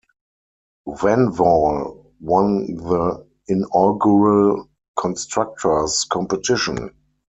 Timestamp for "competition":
6.05-6.89